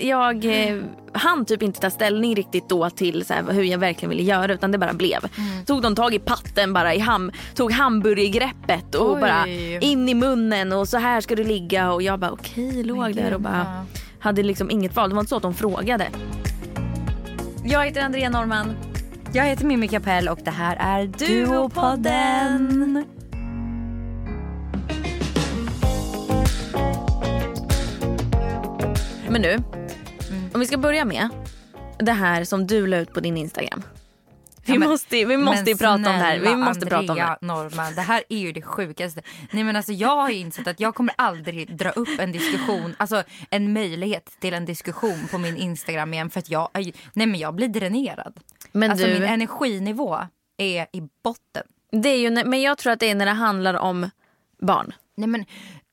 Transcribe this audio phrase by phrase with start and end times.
[0.00, 0.76] jag eh,
[1.12, 4.52] hann typ inte ta ställning riktigt då till så här, hur jag verkligen ville göra
[4.54, 5.18] utan det bara blev.
[5.18, 5.64] Mm.
[5.64, 9.20] Tog de tag i patten bara i ham, tog hamburgergreppet och Oj.
[9.20, 9.46] bara
[9.80, 13.14] in i munnen och så här ska du ligga och jag bara okej okay, låg
[13.14, 13.86] där och bara
[14.20, 15.08] hade liksom inget val.
[15.08, 16.08] Det var inte så att de frågade.
[17.64, 18.76] Jag heter Andrea Norman.
[19.32, 23.04] Jag heter Mimmi Kapell och det här är Duopodden.
[29.28, 29.58] Men nu.
[30.58, 31.28] Om vi ska börja med
[31.98, 33.82] det här som du la ut på din Instagram.
[34.64, 36.38] Vi ja, men, måste, vi måste prata om det här.
[36.38, 37.46] Vi måste Andrea prata om det.
[37.46, 39.22] Norman, det här är ju det sjukaste.
[39.50, 43.22] Nej men alltså jag har insett att jag kommer aldrig dra upp en diskussion, alltså
[43.50, 46.68] en möjlighet till en diskussion på min Instagram igen för att jag,
[47.12, 48.40] nej men jag blir dränerad.
[48.72, 49.12] Men alltså du...
[49.12, 50.18] min energinivå
[50.56, 51.62] är i botten.
[51.92, 54.10] Det är ju, men jag tror att det är när det handlar om
[54.60, 54.92] barn.
[55.16, 55.44] Nej men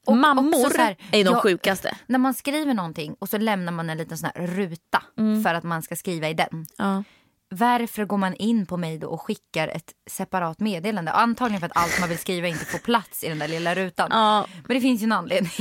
[0.05, 1.97] och Mammor här, är de jag, sjukaste.
[2.07, 5.43] När man skriver någonting och så lämnar man en liten sån här ruta mm.
[5.43, 6.65] för att man ska skriva i den.
[6.77, 7.03] Ja.
[7.49, 11.11] Varför går man in på mig då och skickar ett separat meddelande?
[11.11, 14.07] Antagligen för att allt man vill skriva inte får plats i den där lilla rutan.
[14.11, 14.47] Ja.
[14.67, 15.51] Men det finns ju en anledning.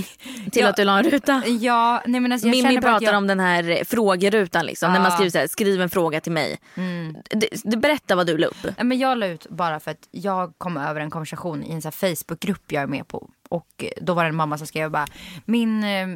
[0.52, 0.68] Till ja.
[0.68, 1.42] att du la en ruta?
[1.46, 2.02] Ja.
[2.06, 3.16] Nej, men alltså, Mimmi pratar jag...
[3.16, 4.66] om den här frågerutan.
[4.66, 4.92] Liksom, ja.
[4.92, 6.58] När man skriver så här, skriv en fråga till mig.
[6.74, 7.16] Mm.
[7.30, 8.66] Det, det, berätta vad du la upp.
[8.82, 12.72] Men jag la ut bara för att jag kom över en konversation i en Facebookgrupp
[12.72, 13.30] jag är med på.
[13.48, 15.06] Och då var det en mamma som skrev bara,
[15.44, 16.08] min eh,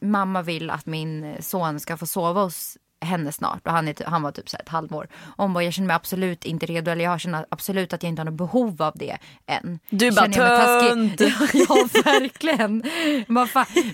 [0.00, 4.22] mamma vill att min son ska få sova hos henne snart och han, är, han
[4.22, 5.08] var typ så ett halvår.
[5.36, 8.10] Och hon bara, jag känner mig absolut inte redo eller jag känner absolut att jag
[8.10, 9.78] inte har något behov av det än.
[9.90, 11.20] Du bara tönt!
[11.52, 12.82] ja verkligen.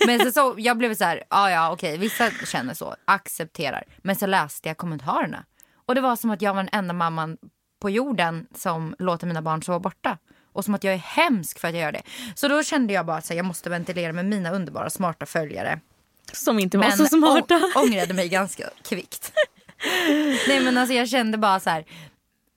[0.06, 3.84] Men så, så, jag blev så här, ja ja okej vissa känner så, accepterar.
[3.98, 5.44] Men så läste jag kommentarerna.
[5.86, 7.36] Och det var som att jag var den enda mamman
[7.80, 10.18] på jorden som låter mina barn sova borta.
[10.52, 12.02] Och som att jag är hemsk för att jag gör det.
[12.34, 15.80] Så då kände jag bara att jag måste ventilera med mina underbara smarta följare
[16.32, 17.58] som inte var men så smarta.
[17.58, 19.32] Men ångrade mig ganska kvickt.
[20.48, 21.84] Nej men alltså jag kände bara så här.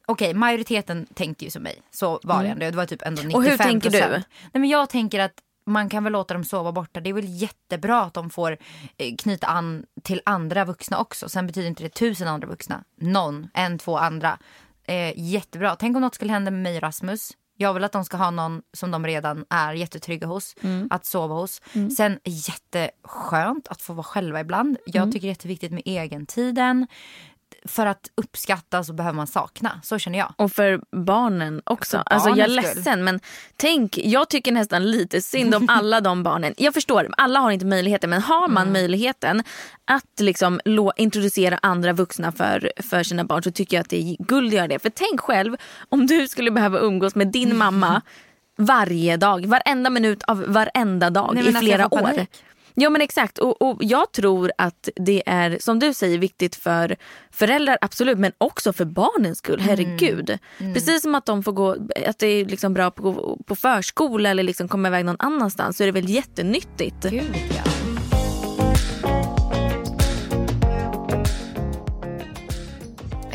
[0.07, 1.81] Okej, okay, majoriteten tänkte ju som mig.
[1.91, 2.51] Så var det mm.
[2.51, 2.71] ändå.
[2.71, 3.99] Det var typ ändå 95 Och hur tänker du?
[3.99, 5.33] Nej men jag tänker att
[5.65, 6.99] man kan väl låta dem sova borta.
[6.99, 8.57] Det är väl jättebra att de får
[8.97, 11.29] eh, knyta an till andra vuxna också.
[11.29, 12.83] Sen betyder inte det tusen andra vuxna.
[12.95, 14.39] Någon, en, två andra.
[14.83, 15.75] Eh, jättebra.
[15.75, 17.31] Tänk om något skulle hända med mig och Rasmus.
[17.57, 20.55] Jag vill att de ska ha någon som de redan är jättetrygga hos.
[20.61, 20.87] Mm.
[20.91, 21.61] Att sova hos.
[21.73, 21.89] Mm.
[21.89, 24.77] Sen jätteskönt att få vara själva ibland.
[24.85, 25.11] Jag mm.
[25.11, 26.87] tycker det är jätteviktigt med egentiden
[27.65, 29.79] för att uppskatta så behöver man sakna.
[29.83, 30.33] Så känner jag.
[30.37, 31.97] Och för barnen också.
[31.97, 33.19] För alltså jag är ledsen men
[33.57, 36.53] tänk, jag tycker nästan lite synd om alla de barnen.
[36.57, 38.73] Jag förstår, alla har inte möjligheten men har man mm.
[38.73, 39.43] möjligheten
[39.85, 40.59] att liksom
[40.95, 44.53] introducera andra vuxna för, för sina barn så tycker jag att det är guld att
[44.53, 44.79] göra det.
[44.79, 45.55] För tänk själv
[45.89, 48.01] om du skulle behöva umgås med din mamma
[48.57, 52.01] varje dag, varenda minut av varenda dag Nej, i flera år.
[52.01, 52.29] Panik.
[52.75, 56.95] Ja men exakt och, och jag tror att det är som du säger viktigt för
[57.31, 59.59] föräldrar absolut men också för barnens skull.
[59.61, 59.69] Mm.
[59.69, 60.29] Herregud.
[60.29, 60.39] Mm.
[60.57, 60.73] Mm.
[60.73, 61.75] Precis som att de får gå,
[62.07, 65.83] att det är liksom bra på, på förskola eller liksom komma iväg någon annanstans så
[65.83, 67.01] är det väl jättenyttigt.
[67.01, 67.74] Gud, ja.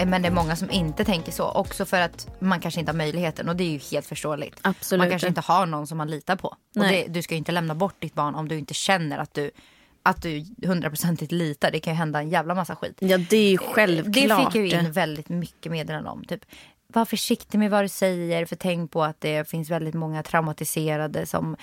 [0.06, 1.50] Men det är många som inte tänker så.
[1.50, 4.58] Också för att man kanske inte har möjligheten och det är ju helt förståeligt.
[4.62, 4.98] Absolut.
[4.98, 6.56] Man kanske inte har någon som man litar på.
[6.74, 9.50] Det, du ska ju inte lämna bort ditt barn om du inte känner att du
[10.02, 11.70] att du hundraprocentigt litar.
[11.70, 12.96] Det kan ju hända en jävla massa skit.
[12.98, 14.52] Ja det är ju självklart.
[14.52, 16.24] Det fick jag in väldigt mycket meddelanden om.
[16.24, 16.44] Typ,
[16.86, 21.26] var försiktig med vad du säger för tänk på att det finns väldigt många traumatiserade
[21.26, 21.56] som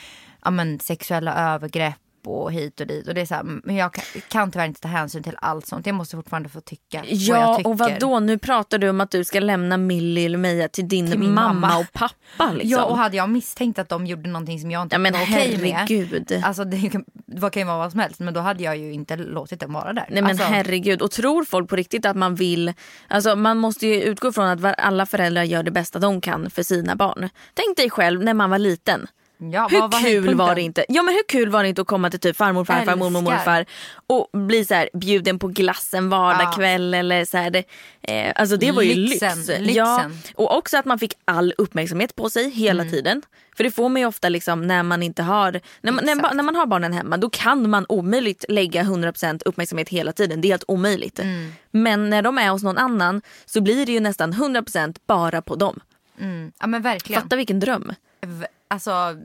[0.44, 1.96] ja, men, sexuella övergrepp
[2.34, 3.08] och hit och dit.
[3.08, 5.68] Och det är så här, men jag kan, kan tyvärr inte ta hänsyn till allt
[5.68, 5.86] sånt.
[5.86, 7.70] Jag måste fortfarande få tycka ja, tycker.
[7.70, 8.20] och vad då?
[8.20, 11.54] Nu pratar du om att du ska lämna Millie eller Meja till din till mamma,
[11.54, 12.52] mamma, och pappa.
[12.54, 12.70] Liksom.
[12.70, 15.22] Ja och hade jag misstänkt att de gjorde någonting som jag inte ja, men var
[15.22, 16.44] okej med.
[16.44, 18.94] Alltså det kan, det kan ju vara vad som helst men då hade jag ju
[18.94, 20.06] inte låtit dem vara där.
[20.10, 22.74] Nej men alltså, herregud och tror folk på riktigt att man vill,
[23.08, 26.64] alltså man måste ju utgå från att alla föräldrar gör det bästa de kan för
[26.64, 27.30] sina barn.
[27.54, 29.08] Tänk dig själv när man var liten.
[29.38, 30.86] Ja, hur var kul var det inte?
[30.90, 33.66] Ja men hur kul var det inte att komma till typ farmor, farfar, mormor, morfar
[34.08, 37.00] och bli så här, bjuden på glassen vardagskväll ja.
[37.00, 37.64] eller så här, det,
[38.02, 39.48] eh, alltså det var ju lyxen, lyx.
[39.48, 39.74] Lyxen.
[39.76, 42.94] Ja, och också att man fick all uppmärksamhet på sig hela mm.
[42.94, 43.22] tiden.
[43.58, 46.44] För det får man ju ofta liksom när man inte har, när man, när, när,
[46.44, 50.42] man har barnen hemma då kan man omöjligt lägga 100% uppmärksamhet hela tiden.
[50.42, 51.20] Det är helt omöjligt.
[51.20, 51.52] Mm.
[51.72, 55.56] Men när de är hos någon annan så blir det ju nästan 100% bara på
[55.56, 55.80] dem.
[56.20, 56.52] Mm.
[56.60, 57.22] Ja men verkligen.
[57.22, 57.94] Fatta vilken dröm
[58.68, 59.18] alltså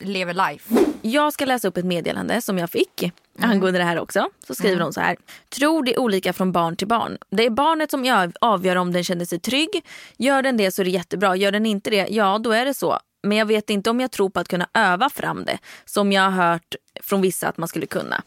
[0.00, 0.74] lever life.
[1.02, 3.50] Jag ska läsa upp ett meddelande som jag fick mm.
[3.50, 4.28] angående det här också.
[4.46, 4.84] Så skriver mm.
[4.84, 5.16] hon så här.
[5.48, 7.18] Tror det är olika från barn till barn.
[7.30, 9.84] Det är barnet som avgör om den känner sig trygg.
[10.16, 11.36] Gör den det så är det jättebra.
[11.36, 12.98] Gör den inte det, ja då är det så.
[13.22, 15.58] Men jag vet inte om jag tror på att kunna öva fram det.
[15.84, 18.22] Som jag har hört från vissa att man skulle kunna.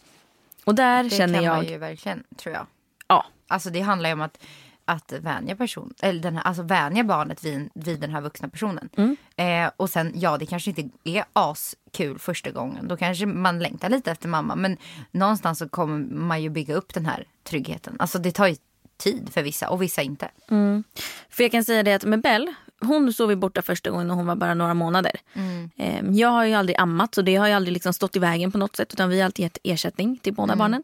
[0.63, 1.43] Och där det känner jag...
[1.43, 2.67] Det kan man ju verkligen, tror jag.
[3.07, 3.25] Ja.
[3.47, 4.38] Alltså det handlar ju om att
[4.85, 8.89] att vänja, person, eller den här, alltså vänja barnet vid, vid den här vuxna personen.
[8.97, 9.17] Mm.
[9.35, 12.87] Eh, och sen, ja det kanske inte är askul första gången.
[12.87, 14.55] Då kanske man längtar lite efter mamma.
[14.55, 14.77] Men
[15.11, 17.95] någonstans så kommer man ju bygga upp den här tryggheten.
[17.99, 18.55] Alltså det tar ju
[18.97, 20.29] tid för vissa och vissa inte.
[20.49, 20.83] Mm.
[21.29, 24.25] För jag kan säga det att med Bell, hon sov borta första gången när hon
[24.25, 25.11] var bara några månader.
[25.33, 25.69] Mm.
[25.77, 28.51] Ehm, jag har ju aldrig ammat så det har ju aldrig liksom stått i vägen
[28.51, 30.59] på något sätt utan vi har alltid gett ersättning till båda mm.
[30.59, 30.83] barnen.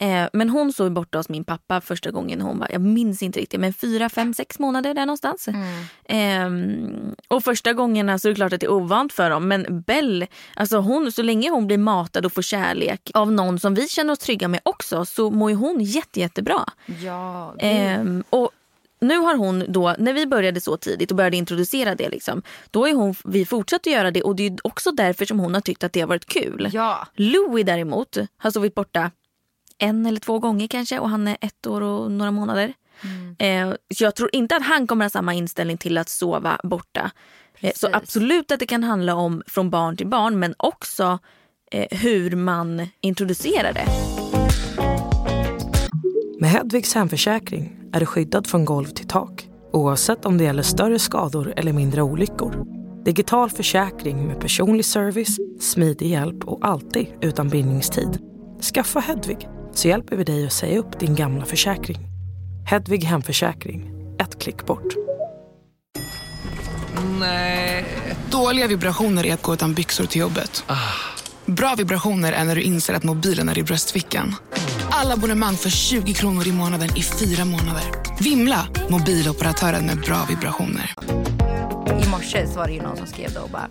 [0.00, 3.40] Ehm, men hon sov borta hos min pappa första gången hon var, jag minns inte
[3.40, 5.48] riktigt, men fyra, fem, sex månader där någonstans.
[5.48, 5.84] Mm.
[6.08, 9.82] Ehm, och första gångerna så är det klart att det är ovant för dem men
[9.82, 10.26] Bell,
[10.56, 14.12] alltså hon, så länge hon blir matad och får kärlek av någon som vi känner
[14.12, 16.64] oss trygga med också så mår ju hon jätte, jättebra.
[17.02, 18.22] Ja, det...
[18.30, 18.50] och
[19.00, 22.88] nu har hon då, när vi började så tidigt och började introducera det, liksom, då
[22.88, 25.60] är hon, vi fortsatt att göra det och det är också därför som hon har
[25.60, 26.70] tyckt att det har varit kul.
[26.72, 27.08] Ja.
[27.14, 29.10] Louis däremot har sovit borta
[29.78, 32.72] en eller två gånger kanske och han är ett år och några månader.
[33.02, 33.70] Mm.
[33.70, 37.10] Eh, så jag tror inte att han kommer ha samma inställning till att sova borta.
[37.60, 41.18] Eh, så absolut att det kan handla om från barn till barn men också
[41.70, 43.86] eh, hur man introducerar det.
[46.40, 50.98] Med Hedvigs hemförsäkring är du skyddad från golv till tak oavsett om det gäller större
[50.98, 52.64] skador eller mindre olyckor.
[53.04, 58.18] Digital försäkring med personlig service, smidig hjälp och alltid utan bindningstid.
[58.74, 61.98] Skaffa Hedvig så hjälper vi dig att säga upp din gamla försäkring.
[62.66, 64.94] Hedvig Hemförsäkring, ett klick bort.
[67.20, 67.84] Nej.
[68.30, 70.64] Dåliga vibrationer är att gå utan byxor till jobbet.
[70.66, 70.76] Ah.
[71.46, 74.34] Bra vibrationer är när du inser att mobilen är i bröstfickan.
[74.96, 77.82] Alla abonnemang för 20 kronor i månaden i fyra månader.
[78.20, 78.68] Vimla!
[78.90, 80.94] Mobiloperatören med bra vibrationer.
[82.04, 83.68] I morse var det ju någon som skrev då och bara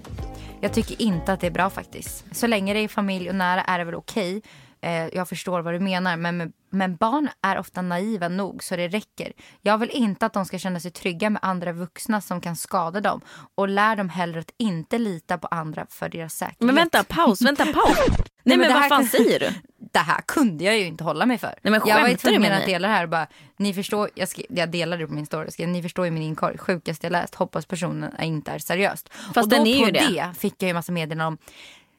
[0.61, 2.25] jag tycker inte att det är bra faktiskt.
[2.31, 4.41] Så länge det är familj och nära är det väl okej.
[4.81, 8.87] Eh, jag förstår vad du menar men, men barn är ofta naiva nog så det
[8.87, 9.33] räcker.
[9.61, 13.01] Jag vill inte att de ska känna sig trygga med andra vuxna som kan skada
[13.01, 13.21] dem
[13.55, 16.61] och lär dem hellre att inte lita på andra för deras säkerhet.
[16.61, 17.97] Men vänta, paus, vänta, paus.
[18.43, 19.49] Nej, men, men vad fan säger du?
[19.93, 21.55] Det här kunde jag ju inte hålla mig för.
[21.61, 24.29] Nej, men jag var ju tvungen att dela det här och bara, ni förstår, jag,
[24.29, 27.11] skrev, jag delade det på min story, skrev, ni förstår ju min inkorg, sjukaste jag
[27.11, 29.09] läst, hoppas personen inte är seriöst.
[29.13, 29.99] Fast och då den är på det.
[29.99, 31.37] det fick jag ju massa meddelanden om,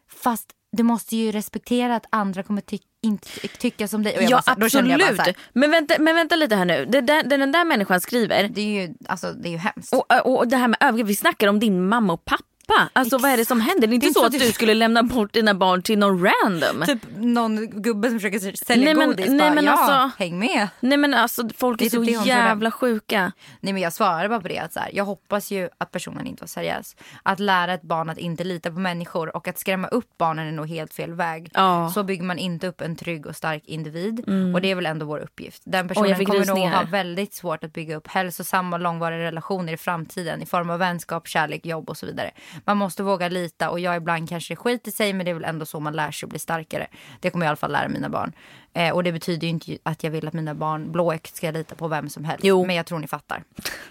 [0.09, 4.17] fast du måste ju respektera att andra kommer ty inte tycka som dig.
[4.17, 5.17] Och ja bara, absolut.
[5.17, 6.87] Bara men, vänta, men vänta lite här nu.
[6.87, 8.49] Det där, det den där människan skriver.
[8.49, 9.93] Det är ju, alltså, det är ju hemskt.
[9.93, 11.07] Och, och det här med övergrepp.
[11.07, 12.91] Vi snackar om din mamma och pappa pappa.
[12.93, 13.87] Alltså vad är det som händer?
[13.87, 16.83] Det är inte så att du skulle lämna bort dina barn till någon random.
[16.87, 19.27] Typ någon gubbe som försöker sälja nej, men, godis.
[19.29, 20.69] Nej, bara, men ja, alltså, häng med.
[20.81, 23.33] Nej men alltså folk är, är så typ jävla sjuka.
[23.61, 26.27] Nej men jag svarar bara på det att så här, jag hoppas ju att personen
[26.27, 26.97] inte var seriös.
[27.23, 30.53] Att lära ett barn att inte lita på människor och att skrämma upp barnen är
[30.53, 31.51] nog helt fel väg.
[31.55, 31.93] Oh.
[31.93, 34.25] Så bygger man inte upp en trygg och stark individ.
[34.27, 34.55] Mm.
[34.55, 35.63] Och det är väl ändå vår uppgift.
[35.65, 39.73] Den personen oh, kommer nog ha väldigt svårt att bygga upp hälsosamma och långvariga relationer
[39.73, 42.31] i framtiden i form av vänskap, kärlek, jobb och så vidare.
[42.65, 45.67] Man måste våga lita och jag ibland kanske skiter sig men det är väl ändå
[45.67, 46.87] så man lär sig att bli starkare.
[47.21, 48.33] Det kommer jag i alla fall lära mina barn.
[48.73, 51.89] Eh, och det betyder inte att jag vill att mina barn blåögt ska lita på
[51.89, 52.45] vem som helst.
[52.45, 52.67] Jo.
[52.67, 53.43] Men jag tror ni fattar.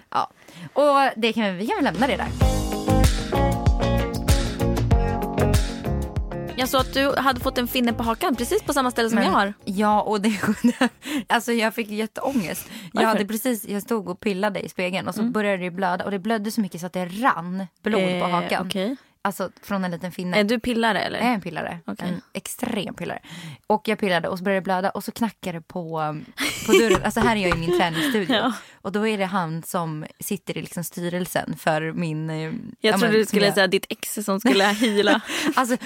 [0.09, 0.31] Ja.
[0.73, 2.62] Och det kan vi, vi kan väl lämna det där.
[6.55, 9.15] Jag såg att du hade fått en finne på hakan precis på samma ställe som
[9.15, 9.53] Men, jag har.
[9.65, 10.39] Ja, och det,
[11.27, 12.69] alltså jag fick jätteångest.
[12.93, 15.33] Jag, hade precis, jag stod och pillade i spegeln och så mm.
[15.33, 18.27] började det blöda och det blödde så mycket så att det rann blod eh, på
[18.27, 18.67] hakan.
[18.67, 18.95] Okay.
[19.25, 20.39] Alltså från en liten finne.
[20.39, 21.19] Är du pillare eller?
[21.19, 21.79] Jag är en pillare.
[21.85, 22.09] Okay.
[22.09, 23.19] En extrem pillare.
[23.67, 26.15] Och jag pillade och så började det blöda och så knackade det på,
[26.65, 27.03] på dörren.
[27.03, 28.35] Alltså här är jag i min träningsstudio.
[28.35, 28.53] Ja.
[28.81, 32.29] Och då är det han som sitter i liksom styrelsen för min...
[32.29, 33.53] Eh, jag ja, trodde du skulle jag...
[33.53, 35.21] säga ditt ex som skulle hila.
[35.55, 35.77] alltså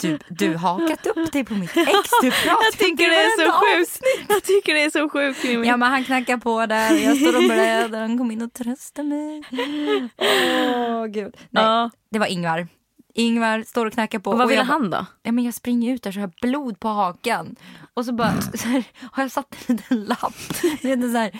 [0.00, 1.88] du, du har hakat upp dig på mitt ex.
[2.22, 4.00] Du pratar jag tycker det är så sjukt.
[4.28, 5.66] Jag tycker det är så sjukt.
[5.66, 8.00] Ja men han knackar på där och jag står och blöder.
[8.00, 9.42] Han kom in och tröstade mig.
[10.16, 11.36] Åh oh, gud.
[11.50, 11.64] Nej.
[11.64, 11.90] Ja.
[12.10, 12.55] Det var Ingvar.
[13.16, 14.30] Ingvar står och knackar på.
[14.30, 15.06] Och vad ville jag, han då?
[15.22, 17.56] Ja, men jag springer ut där så jag har blod på hakan.
[17.94, 20.34] Och så bara så här, har jag satt en liten lapp.
[20.82, 21.30] Det är så här,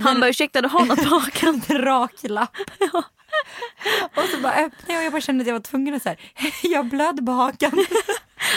[0.00, 1.62] han bara ursäkta du har något på hakan.
[1.68, 2.56] En rak lapp.
[2.78, 3.02] Ja.
[4.16, 6.16] Och så bara öppnade jag och jag bara kände att jag var tvungen att säga
[6.62, 7.86] jag blödde på hakan.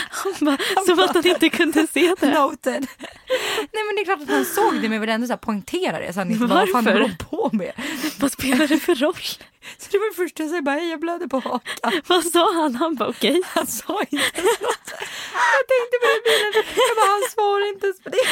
[0.09, 2.39] Han bara, som att han inte kunde se det.
[2.39, 2.87] Noted.
[3.71, 5.99] Nej men det är klart att han såg det men vill ändå så här poängtera
[5.99, 7.71] det så han inte bara, vad fan håller på med?
[8.19, 9.15] Vad spelar det för roll?
[9.77, 12.01] Så det var det första jag sa, bara, jag blöder på hakan.
[12.08, 12.75] Vad sa han?
[12.75, 13.32] Han bara okej.
[13.32, 13.41] Okay.
[13.46, 14.82] Han sa inte något.
[15.57, 16.51] Jag tänkte på det bilen,
[16.88, 18.25] jag bara, han svarar inte ens på det.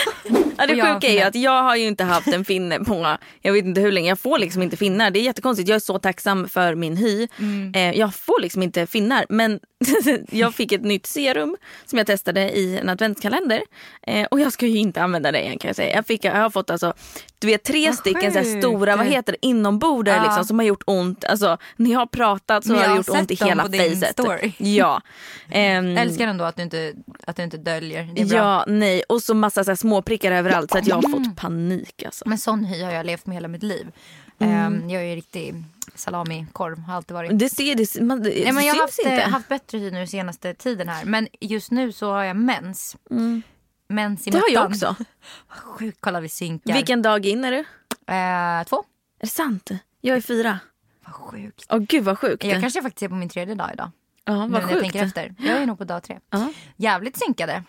[0.58, 3.54] Ja, det sjuka är ju att jag har ju inte haft en finne på jag
[3.54, 4.10] vet inte hur länge.
[4.10, 5.12] Jag får liksom inte finnar.
[5.12, 5.70] Det är jättekonstigt.
[5.70, 7.28] Jag är så tacksam för min hy.
[7.40, 7.72] Mm.
[7.76, 9.26] Eh, jag får liksom inte finnar.
[9.30, 9.60] Men
[10.30, 13.62] jag fick ett nytt serum som jag testade i en adventskalender.
[14.08, 15.96] Eh, och jag ska ju inte använda det igen kan jag säga.
[15.96, 16.94] Jag, fick, jag har fått alltså,
[17.40, 20.24] du vet tre vad stycken så här stora, vad heter det, inombordare ja.
[20.24, 21.26] liksom, som har gjort ont.
[21.26, 24.20] Alltså när jag har pratat så har det gjort ont i hela fejset.
[24.58, 25.02] Ja.
[25.48, 25.54] Um,
[25.98, 26.94] älskar ändå att du inte,
[27.28, 28.10] att du inte döljer.
[28.16, 28.38] Det är bra.
[28.38, 29.04] Ja, nej.
[29.10, 32.04] Och så massa så små prickar överallt så att jag har fått panik.
[32.04, 32.30] Alltså.
[32.30, 33.92] Men sån hy har jag levt med hela mitt liv.
[34.40, 34.74] Mm.
[34.84, 35.64] Um, jag är ju riktig
[35.96, 36.80] salamikorv.
[36.80, 37.40] Har alltid varit.
[37.40, 39.22] Det ser det, man, det Nej, men Jag har haft, inte.
[39.22, 41.06] haft bättre hy nu senaste tiden här.
[41.06, 42.98] Men just nu så har jag mens.
[43.10, 43.42] Mm.
[43.88, 44.96] Mens i Det har jag också.
[45.48, 46.74] Sjukt, kolla vi synkar.
[46.74, 47.58] Vilken dag in är du?
[47.58, 48.84] Uh, två.
[49.20, 49.70] Är det sant?
[50.02, 50.60] Jag är fyra.
[51.06, 51.66] Vad sjukt.
[51.70, 52.44] Åh gud vad sjukt.
[52.44, 53.92] Jag kanske faktiskt är på min tredje dag idag.
[54.26, 54.72] Ja, vad nu sjukt.
[54.72, 55.36] jag tänker efter.
[55.38, 56.20] Jag är nog på dag tre.
[56.36, 57.64] Uh Jävligt synkade.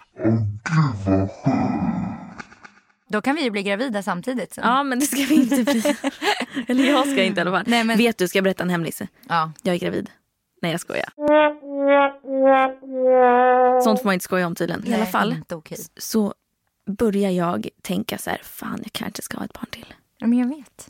[3.08, 4.54] Då kan vi ju bli gravida samtidigt.
[4.54, 4.64] Sen.
[4.66, 5.82] Ja men det ska vi inte bli.
[6.68, 7.64] Eller jag ska inte i alla fall.
[7.66, 7.98] Nej, men...
[7.98, 9.02] Vet du, ska jag berätta en hemlis?
[9.28, 9.52] Ja.
[9.62, 10.10] Jag är gravid.
[10.62, 11.12] Nej jag skojar.
[13.80, 14.86] Sånt får man inte skoja om tydligen.
[14.86, 15.78] I alla fall okay.
[15.96, 16.34] så
[16.86, 19.94] börjar jag tänka så här, fan jag kanske ska ha ett barn till.
[20.18, 20.88] Ja, men jag vet.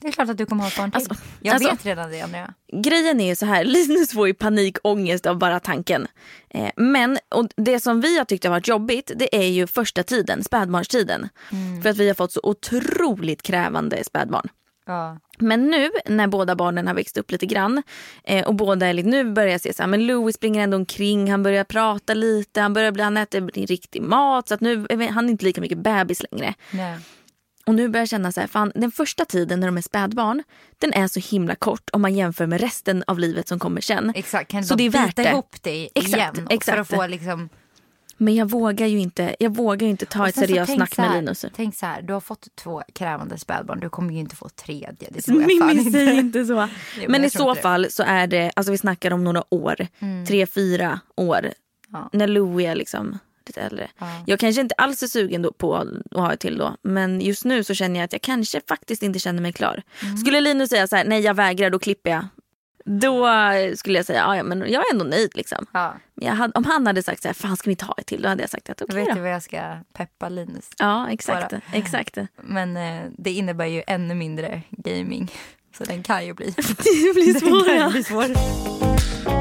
[0.00, 0.96] Det är klart att du kommer ha ett barn till.
[0.96, 2.54] Alltså, jag alltså, vet redan det Andrea.
[2.72, 6.06] Grejen är ju så här, Linus får ju panikångest av bara tanken.
[6.50, 10.02] Eh, men och det som vi har tyckt har varit jobbigt det är ju första
[10.02, 11.28] tiden, spädbarnstiden.
[11.52, 11.82] Mm.
[11.82, 14.48] För att vi har fått så otroligt krävande spädbarn.
[14.86, 15.18] Ja.
[15.38, 17.82] Men nu när båda barnen har växt upp lite grann
[18.24, 21.42] eh, och båda lite, nu börjar se så här, men Louis springer ändå omkring, han
[21.42, 25.28] börjar prata lite, han börjar bli, han äter riktig mat så att nu är han
[25.28, 26.54] inte lika mycket bebis längre.
[26.70, 26.98] Nej.
[27.70, 30.42] Och nu börjar jag känna så här, fan, den första tiden när de är spädbarn,
[30.78, 34.12] den är så himla kort om man jämför med resten av livet som kommer sen.
[34.14, 35.22] Exakt, kan så det är värt det.
[35.22, 36.46] ihop dig exakt, igen?
[36.50, 36.76] Exakt.
[36.76, 37.48] För att få liksom...
[38.16, 41.44] Men jag vågar ju inte, jag vågar inte ta ett seriöst snack med Linus.
[41.56, 45.08] Tänk så här, du har fått två krävande spädbarn, du kommer ju inte få tredje.
[45.10, 45.90] Det tror jag Mimmi inte.
[45.90, 46.68] säger inte så.
[46.96, 49.86] jo, men, men i så fall så är det, alltså vi snackar om några år,
[49.98, 50.26] mm.
[50.26, 51.50] tre, fyra år.
[51.92, 52.10] Ja.
[52.12, 53.18] När Louie är liksom
[53.50, 53.90] lite äldre.
[53.98, 54.06] Ja.
[54.26, 56.76] Jag kanske inte alls är sugen då på att ha ett till då.
[56.82, 59.82] Men just nu så känner jag att jag kanske faktiskt inte känner mig klar.
[60.02, 60.16] Mm.
[60.16, 62.24] Skulle Linus säga så här, nej jag vägrar, då klipper jag.
[62.84, 63.28] Då
[63.76, 65.66] skulle jag säga, ja men jag är ändå nöjd liksom.
[65.72, 65.94] Ja.
[66.24, 68.22] Hade, om han hade sagt så här, fan ska vi inte ha ett till?
[68.22, 70.70] Då hade jag sagt att okej okay, Vet du vad jag ska peppa Linus?
[70.78, 71.54] Ja exakt.
[71.72, 72.18] exakt.
[72.42, 75.32] Men eh, det innebär ju ännu mindre gaming.
[75.78, 76.46] Så den kan ju bli.
[76.56, 79.36] det blir svår.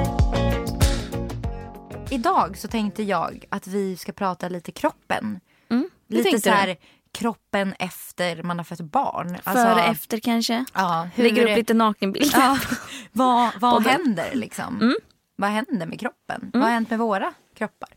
[2.12, 5.40] Idag så tänkte jag att vi ska prata lite kroppen.
[5.70, 6.78] Mm, lite så här
[7.14, 9.38] kroppen efter man har fått barn.
[9.44, 10.66] Alltså, Före efter kanske?
[10.74, 12.40] Ja, hur Lägger upp lite nakenbilder.
[12.40, 12.60] Ja,
[13.12, 14.82] vad vad händer liksom?
[14.82, 14.96] Mm.
[15.36, 16.42] Vad händer med kroppen?
[16.42, 16.52] Mm.
[16.54, 17.90] Vad har hänt med våra kroppar?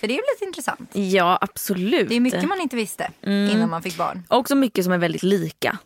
[0.00, 0.90] För det är lite intressant.
[0.92, 2.08] Ja absolut.
[2.08, 3.50] Det är mycket man inte visste mm.
[3.50, 4.22] innan man fick barn.
[4.28, 5.78] Också mycket som är väldigt lika.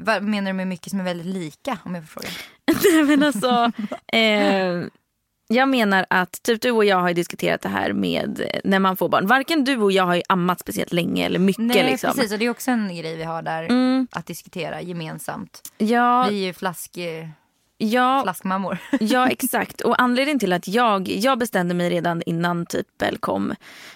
[0.00, 2.28] Vad menar du med mycket som är väldigt lika om jag får fråga?
[2.92, 3.72] Nej men alltså.
[4.16, 4.88] eh,
[5.48, 8.96] jag menar att typ du och jag har diskuterat det här med eh, när man
[8.96, 9.26] får barn.
[9.26, 11.64] Varken du och jag har ju ammat speciellt länge eller mycket.
[11.64, 12.14] Nej liksom.
[12.14, 14.08] precis och det är också en grej vi har där mm.
[14.10, 15.72] att diskutera gemensamt.
[15.78, 16.26] Ja.
[16.30, 16.98] Vi är ju flask...
[17.78, 18.78] Ja, flaskmammor.
[19.00, 23.54] ja exakt och anledningen till att jag, jag bestämde mig redan innan typ väl kom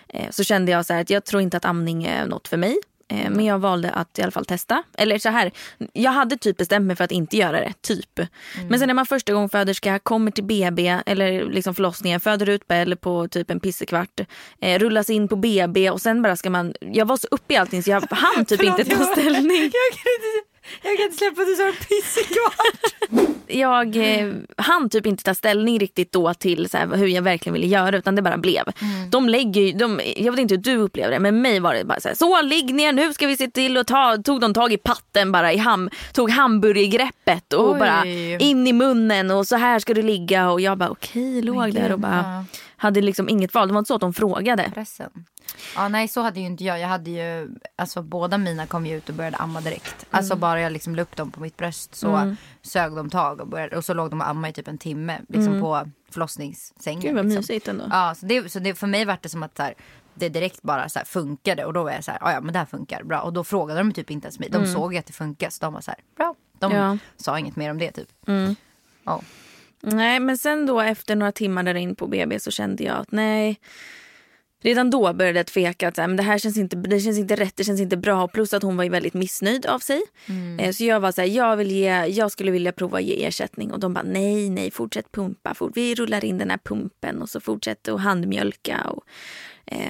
[0.09, 2.76] eh, så kände jag så att jag tror inte att amning är något för mig.
[3.09, 4.83] Eh, men jag valde att i alla fall testa.
[4.99, 5.50] Eller så här,
[5.93, 7.73] jag hade typ bestämt mig för att inte göra det.
[7.81, 8.19] typ.
[8.19, 8.29] Mm.
[8.69, 12.69] Men sen när man första gången föderska kommer till BB eller liksom förlossningen, föder ut
[12.69, 14.21] Bell på typ en pissekvart,
[14.61, 17.57] eh, rullas in på BB och sen bara ska man, jag var så uppe i
[17.57, 19.62] allting så jag hann typ inte ta ställning.
[19.73, 20.49] Jag kan inte
[20.83, 23.35] jag kan inte släppa att du sa en pissekvart.
[23.50, 27.55] jag eh, hann typ inte ta ställning riktigt då till så här, hur jag verkligen
[27.55, 28.62] ville göra utan det bara blev.
[28.81, 29.11] Mm.
[29.11, 32.00] De lägger de, jag vet inte hur du upplever det men mig var det bara
[32.00, 34.73] så här, så ligg ner nu ska vi se till att ta, tog de tag
[34.73, 37.78] i patten bara i ham, tog hamburgergreppet och Oj.
[37.78, 38.05] bara
[38.38, 41.75] in i munnen och så här ska du ligga och jag bara okej okay, låg
[41.75, 42.45] där och bara
[42.78, 43.68] hade liksom inget val.
[43.68, 44.70] Det var inte så att de frågade.
[44.75, 45.25] Pressen.
[45.76, 46.80] Ja, nej så hade ju inte jag.
[46.80, 49.94] Jag hade ju, alltså båda mina kom ju ut och började amma direkt.
[50.02, 50.08] Mm.
[50.11, 52.37] Alltså bara jag liksom la upp dem på mitt bröst så mm.
[52.62, 55.20] sög de tag och, började, och så låg de och ammade i typ en timme
[55.28, 55.61] liksom mm.
[55.61, 57.00] på förlossningssängen.
[57.00, 57.38] Gud vad liksom.
[57.38, 57.85] mysigt ändå.
[57.90, 59.75] Ja, så det, så det, för mig var det som att så här,
[60.14, 62.58] det direkt bara så här funkade och då var jag så här, ja men det
[62.58, 63.20] här funkar bra.
[63.20, 64.49] Och då frågade de typ inte ens mig.
[64.50, 64.73] De mm.
[64.73, 66.35] såg att det funkade så de var så här, bra.
[66.58, 66.99] De ja.
[67.16, 68.08] sa inget mer om det typ.
[68.26, 68.56] Mm.
[69.04, 69.23] Ja.
[69.80, 73.12] Nej men sen då efter några timmar där in på BB så kände jag att
[73.12, 73.61] nej
[74.62, 77.56] Redan då började jag tveka att men det här känns inte, det känns inte rätt,
[77.56, 78.28] det känns inte bra.
[78.28, 80.02] Plus att hon var väldigt missnöjd av sig.
[80.26, 80.58] Mm.
[80.58, 83.25] Eh, så jag var så här, jag, vill ge, jag skulle vilja prova att ge
[83.25, 83.73] ersättning.
[83.73, 85.54] Och de bara nej, nej, fortsätt pumpa.
[85.54, 85.73] Fort.
[85.75, 88.90] Vi rullar in den här pumpen och så fortsätter att handmjölka.
[88.90, 89.04] Och,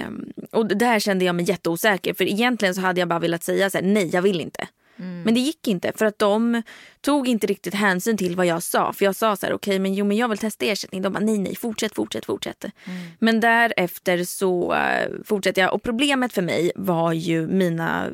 [0.07, 3.69] Um, och där kände jag mig jätteosäker för egentligen så hade jag bara velat säga
[3.69, 4.67] så här, nej jag vill inte.
[4.99, 5.21] Mm.
[5.21, 6.61] Men det gick inte för att de
[7.01, 8.93] tog inte riktigt hänsyn till vad jag sa.
[8.93, 11.01] För jag sa så här, okej okay, men jo men jag vill testa ersättning.
[11.01, 12.63] De bara nej nej fortsätt fortsätt fortsätt.
[12.63, 12.99] Mm.
[13.19, 18.09] Men därefter så uh, fortsätter jag och problemet för mig var ju mina,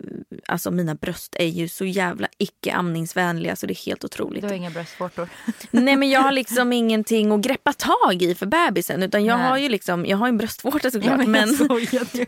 [0.48, 4.42] alltså mina bröst är ju så jävla icke amningsvänliga så det är helt otroligt.
[4.42, 5.30] Du har inga bröstvårtor?
[5.72, 9.48] nej men jag har liksom ingenting att greppa tag i för bebisen utan jag nej.
[9.48, 11.58] har ju liksom, jag har en bröstvårta såklart ja, men,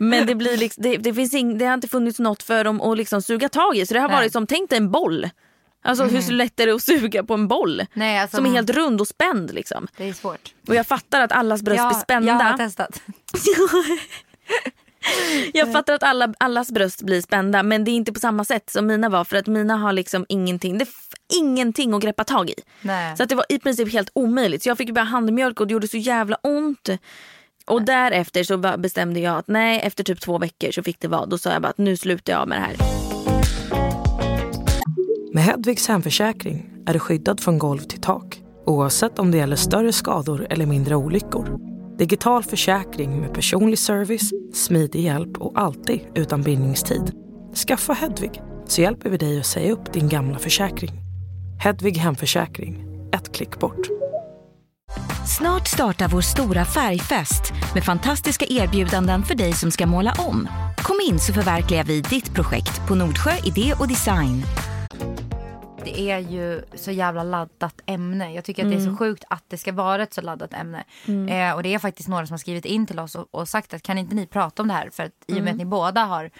[0.00, 2.80] men det blir liksom, det, det finns ing, det har inte funnits något för dem
[2.80, 4.16] att liksom suga tag i så det har nej.
[4.16, 5.28] varit som, tänk dig en boll.
[5.82, 6.14] Alltså mm.
[6.14, 7.86] hur lätt är det att suga på en boll?
[7.92, 9.86] Nej, alltså, som är helt rund och spänd liksom.
[9.96, 10.54] Det är svårt.
[10.68, 12.32] Och jag fattar att allas bröst ja, blir spända.
[12.32, 13.00] Jag har testat.
[15.52, 18.70] jag fattar att alla, allas bröst blir spända men det är inte på samma sätt
[18.70, 20.86] som mina var för att mina har liksom ingenting, det
[21.40, 22.54] ingenting att greppa tag i.
[22.80, 23.16] Nej.
[23.16, 24.62] Så att det var i princip helt omöjligt.
[24.62, 26.88] Så jag fick bara handmjölk och det gjorde så jävla ont.
[27.66, 31.26] Och därefter så bestämde jag att nej efter typ två veckor så fick det vara.
[31.26, 32.97] Då sa jag bara att nu slutar jag med det här.
[35.32, 39.92] Med Hedvigs hemförsäkring är du skyddad från golv till tak oavsett om det gäller större
[39.92, 41.58] skador eller mindre olyckor.
[41.98, 47.12] Digital försäkring med personlig service, smidig hjälp och alltid utan bindningstid.
[47.66, 50.90] Skaffa Hedvig så hjälper vi dig att säga upp din gamla försäkring.
[51.60, 53.88] Hedvig Hemförsäkring, ett klick bort.
[55.38, 60.48] Snart startar vår stora färgfest med fantastiska erbjudanden för dig som ska måla om.
[60.78, 64.42] Kom in så förverkligar vi ditt projekt på Nordsjö Idé och Design
[65.84, 68.32] det är ju så jävla laddat ämne.
[68.32, 68.96] Jag tycker att det är så mm.
[68.96, 70.84] sjukt att det ska vara ett så laddat ämne.
[71.06, 71.28] Mm.
[71.28, 73.74] Eh, och det är faktiskt några som har skrivit in till oss och, och, sagt
[73.74, 74.90] att kan inte ni prata om det här?
[74.90, 75.56] För att i och med att mm.
[75.56, 76.30] ni båda har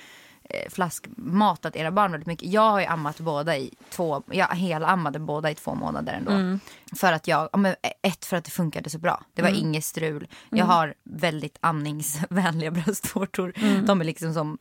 [0.45, 2.53] eh, flaskmatat era barn väldigt mycket.
[2.53, 6.33] Jag har ju ammat båda i två, jag helammade båda i två månader ändå.
[6.33, 6.61] Mm.
[6.97, 9.23] För att jag, men ett för att det funkade så bra.
[9.35, 9.61] Det var mm.
[9.61, 10.29] inget strul.
[10.51, 10.69] Jag mm.
[10.69, 13.53] har väldigt amningsvänliga bröstvårtor.
[13.57, 13.87] Mm.
[13.87, 14.59] De är liksom som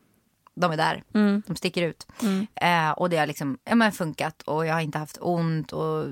[0.57, 1.03] de är där.
[1.13, 1.43] Mm.
[1.47, 2.07] De sticker ut.
[2.21, 2.47] Mm.
[2.55, 6.05] Eh, och det har liksom, ja, men funkat och jag har inte haft ont och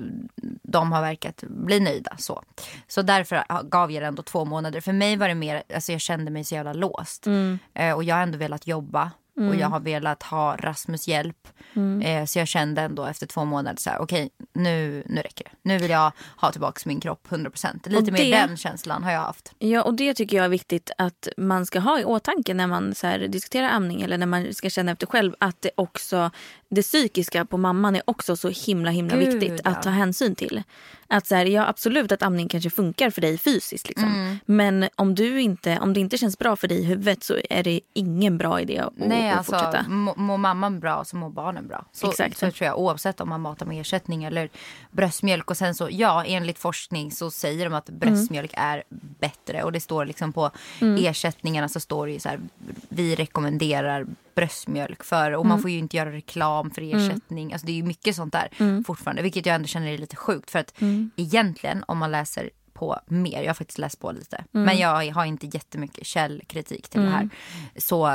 [0.62, 2.16] de har verkat bli nöjda.
[2.18, 2.42] Så,
[2.88, 4.80] så därför gav jag det ändå två månader.
[4.80, 7.26] För mig var det mer, alltså jag kände mig så jävla låst.
[7.26, 7.58] Mm.
[7.74, 9.10] Eh, och jag har ändå velat jobba.
[9.36, 9.48] Mm.
[9.48, 11.48] Och jag har velat ha Rasmus hjälp.
[11.74, 12.02] Mm.
[12.02, 15.44] Eh, så jag kände ändå efter två månader så här, okej okay, nu, nu räcker
[15.44, 15.50] det.
[15.62, 17.88] Nu vill jag ha tillbaka min kropp 100%.
[17.88, 19.52] Lite det, mer den känslan har jag haft.
[19.58, 22.94] Ja och det tycker jag är viktigt att man ska ha i åtanke när man
[22.94, 25.34] så här, diskuterar amning eller när man ska känna efter själv.
[25.40, 26.30] Att det också
[26.68, 29.70] det psykiska på mamman är också så himla himla Gud, viktigt ja.
[29.70, 30.62] att ta hänsyn till.
[31.08, 34.14] Att så här, ja absolut att amning kanske funkar för dig fysiskt liksom.
[34.14, 34.38] Mm.
[34.46, 37.62] Men om, du inte, om det inte känns bra för dig i huvudet så är
[37.62, 39.88] det ingen bra idé att, Nej, att alltså, fortsätta.
[40.16, 41.84] Mår mamman bra så mår barnen bra.
[41.92, 42.38] Så, Exakt.
[42.38, 44.48] så tror jag oavsett om man matar med ersättning eller
[44.90, 45.50] bröstmjölk.
[45.50, 48.68] Och sen så ja enligt forskning så säger de att bröstmjölk mm.
[48.68, 48.82] är
[49.20, 49.62] bättre.
[49.62, 50.50] Och det står liksom på
[50.80, 51.04] mm.
[51.04, 52.40] ersättningarna så står det så här
[52.88, 55.32] vi rekommenderar bröstmjölk för.
[55.32, 55.48] Och mm.
[55.48, 56.96] man får ju inte göra reklam för mm.
[56.96, 57.44] ersättning.
[57.44, 57.52] Mm.
[57.52, 58.84] Alltså det är ju mycket sånt där mm.
[58.84, 59.22] fortfarande.
[59.22, 60.50] Vilket jag ändå känner är lite sjukt.
[60.50, 61.10] För att mm.
[61.16, 64.36] egentligen om man läser på mer, jag har faktiskt läst på lite.
[64.36, 64.66] Mm.
[64.66, 67.28] Men jag har inte jättemycket källkritik till det här.
[67.76, 68.06] Så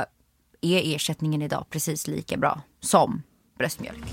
[0.60, 3.22] är ersättningen idag precis lika bra som
[3.58, 4.04] bröstmjölk.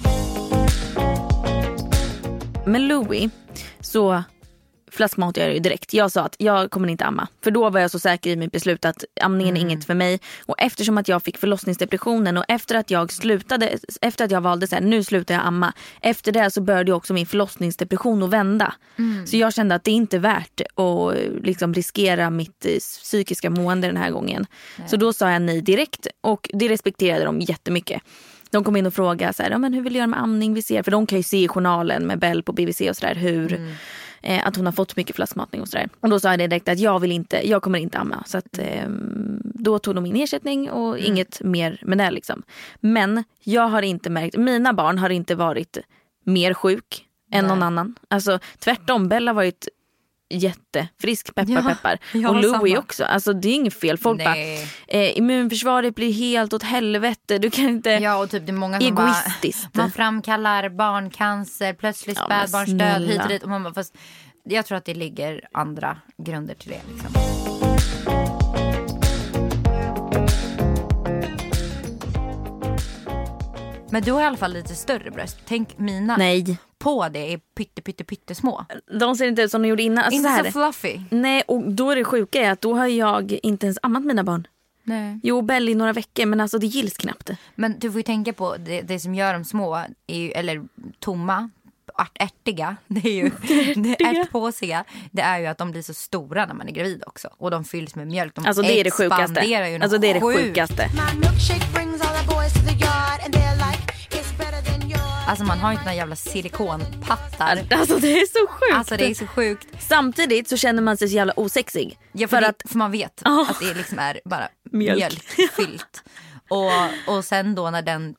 [2.66, 3.32] Med Louis
[3.80, 4.24] så
[4.92, 5.94] flaskmatade jag ju direkt.
[5.94, 7.28] Jag sa att jag kommer inte amma.
[7.44, 9.68] För då var jag så säker i mitt beslut att amningen mm.
[9.68, 10.20] är inget för mig.
[10.46, 14.68] Och eftersom att jag fick förlossningsdepressionen och efter att jag slutade, efter att jag valde
[14.68, 15.74] så här, nu slutar jag amma.
[16.02, 18.74] Efter det så började också min förlossningsdepression att vända.
[18.98, 19.28] Mm.
[19.28, 23.88] Så jag kände att det är inte värt att liksom riskera mitt eh, psykiska mående
[23.88, 24.46] den här gången.
[24.78, 24.90] Nej.
[24.90, 28.02] Så då sa jag nej direkt och det respekterade de jättemycket.
[28.52, 30.54] De kom in och frågade så här, ja, men hur vill du göra med amning?
[30.54, 33.16] Vi ser, för de kan ju se i journalen med Bell på BVC och sådär
[33.16, 33.76] hur mm
[34.22, 35.90] eh, att hon har fått mycket flaskmatning och sådär.
[36.00, 38.24] Och då sa jag direkt att jag vill inte, jag kommer inte amma.
[38.26, 38.90] Så att, eh,
[39.44, 41.12] då tog de min ersättning och mm.
[41.12, 42.44] inget mer med det liksom.
[42.80, 45.78] Men jag har inte märkt, mina barn har inte varit
[46.24, 47.50] mer sjuk än Nej.
[47.50, 47.96] någon annan.
[48.08, 49.68] Alltså tvärtom, Bella har varit
[50.30, 52.00] jättefrisk, peppar ja, peppar.
[52.30, 52.80] Och Louis samma.
[52.80, 53.04] också.
[53.04, 53.98] Alltså det är inget fel.
[53.98, 54.68] Folk Nej.
[54.88, 57.38] bara, eh, immunförsvaret blir helt åt helvete.
[57.38, 57.90] Du kan inte...
[57.90, 59.74] Ja och typ det är många som egoistiskt.
[59.74, 63.44] Bara, man framkallar barncancer, plötsligt ja, spädbarnsdöd hit och dit.
[63.44, 63.98] Och man bara, fast
[64.44, 66.82] jag tror att det ligger andra grunder till det.
[66.92, 67.10] Liksom.
[73.92, 75.38] Men du har i alla fall lite större bröst.
[75.46, 76.18] Tänk mina.
[76.18, 78.66] Nej på det är pytte, pytte, pyttesmå.
[79.00, 80.04] De ser inte ut som de gjorde innan.
[80.04, 81.00] Alltså inte så, så, fluffy.
[81.10, 84.24] Nej, och då är det sjuka är att då har jag inte ens ammat mina
[84.24, 84.48] barn.
[84.84, 85.20] Nej.
[85.24, 87.30] Jo, Bell i några veckor men alltså det gills knappt.
[87.56, 89.76] Men du får ju tänka på det, det som gör dem små,
[90.08, 90.64] är ju, eller
[91.00, 91.50] tomma
[92.14, 93.32] ärtiga, det är ju
[93.76, 97.30] det ärtpåsiga, det är ju att de blir så stora när man är gravid också.
[97.38, 98.36] Och de fylls med mjölk.
[98.36, 99.46] De alltså det är det sjukaste.
[99.46, 100.90] Ju alltså det är det sjukaste.
[105.30, 107.60] Alltså man har ju såna jävla silikonpattar.
[107.72, 108.76] Alltså det är så sjukt.
[108.76, 109.68] Alltså det är så sjukt.
[109.80, 111.98] Samtidigt så känner man sig så jävla osexig.
[112.12, 113.50] Ja för, för det, att för man vet oh.
[113.50, 115.00] att det liksom är bara mjölk.
[115.38, 116.04] mjölkfyllt.
[116.50, 118.16] och, och sen då när den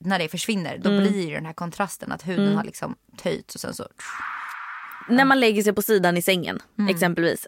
[0.00, 1.02] när det försvinner då mm.
[1.02, 2.56] blir det den här kontrasten att huden mm.
[2.56, 3.86] har liksom töjts och sen så.
[5.08, 6.94] När man lägger sig på sidan i sängen mm.
[6.94, 7.46] exempelvis.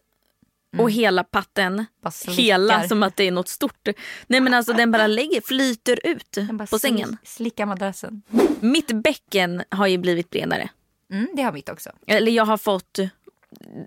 [0.73, 0.93] Och mm.
[0.93, 1.87] hela patten,
[2.29, 3.89] hela som att det är något stort.
[4.27, 6.39] Nej men alltså den bara lägger, flyter ut
[6.71, 7.17] på sängen.
[7.25, 8.23] Slickar madrassen.
[8.61, 10.69] Mitt bäcken har ju blivit bredare.
[11.13, 11.91] Mm, det har mitt också.
[12.07, 12.99] Eller jag har fått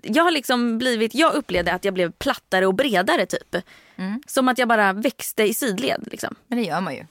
[0.02, 3.56] jag har liksom blivit, jag upplevde att jag blev plattare och bredare typ.
[3.96, 4.22] Mm.
[4.26, 6.08] Som att jag bara växte i sidled.
[6.10, 6.34] Liksom.
[6.46, 7.06] Men det gör man ju.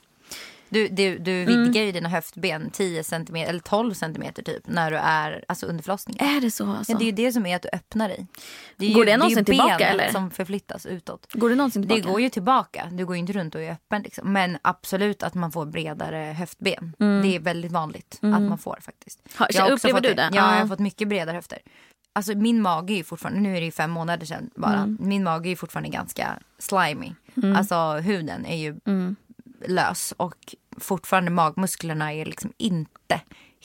[0.73, 1.45] Du, du, du mm.
[1.45, 1.86] vidgar mm.
[1.86, 6.27] ju dina höftben 10 cm eller 12 cm typ när du är alltså under förlossningen.
[6.27, 6.69] Är det så?
[6.69, 6.91] Alltså?
[6.91, 8.27] Ja, det är ju det som är att du öppnar dig.
[8.77, 10.12] Det går ju, det någonsin det tillbaka eller?
[10.12, 11.33] som förflyttas utåt.
[11.33, 12.01] Går det någonsin tillbaka?
[12.01, 12.89] Det går ju tillbaka.
[12.91, 14.33] Du går ju inte runt och är öppen liksom.
[14.33, 16.95] Men absolut att man får bredare höftben.
[16.99, 17.21] Mm.
[17.21, 18.33] Det är väldigt vanligt mm.
[18.36, 19.19] att man får faktiskt.
[19.38, 20.29] Ha, jag upplever du det?
[20.33, 21.59] Ja, jag har fått mycket bredare höfter.
[22.15, 24.77] Alltså min mage är ju fortfarande, nu är det ju fem månader sedan bara.
[24.77, 24.97] Mm.
[24.99, 27.12] Min mage är ju fortfarande ganska slimy.
[27.36, 27.55] Mm.
[27.55, 29.15] Alltså huden är ju mm.
[29.67, 33.22] lös och fortfarande magmusklerna är liksom inte